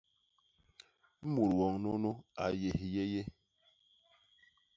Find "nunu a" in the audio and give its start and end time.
1.83-2.45